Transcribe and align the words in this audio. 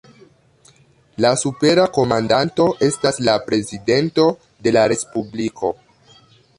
La 1.25 1.31
supera 1.41 1.83
komandanto 1.99 2.67
estas 2.89 3.23
la 3.29 3.37
prezidento 3.51 4.29
de 4.65 4.77
la 4.79 4.91
Respubliko. 4.95 5.75